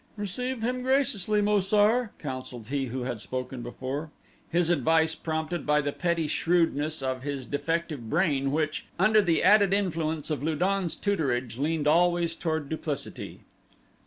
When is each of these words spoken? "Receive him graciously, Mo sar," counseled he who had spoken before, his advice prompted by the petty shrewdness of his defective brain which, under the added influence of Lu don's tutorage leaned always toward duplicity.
"Receive 0.17 0.63
him 0.63 0.81
graciously, 0.81 1.43
Mo 1.43 1.59
sar," 1.59 2.09
counseled 2.17 2.69
he 2.69 2.87
who 2.87 3.03
had 3.03 3.21
spoken 3.21 3.61
before, 3.61 4.09
his 4.49 4.71
advice 4.71 5.13
prompted 5.13 5.63
by 5.63 5.79
the 5.79 5.91
petty 5.91 6.25
shrewdness 6.25 7.03
of 7.03 7.21
his 7.21 7.45
defective 7.45 8.09
brain 8.09 8.51
which, 8.51 8.87
under 8.97 9.21
the 9.21 9.43
added 9.43 9.75
influence 9.75 10.31
of 10.31 10.41
Lu 10.41 10.55
don's 10.55 10.95
tutorage 10.95 11.59
leaned 11.59 11.87
always 11.87 12.35
toward 12.35 12.67
duplicity. 12.67 13.41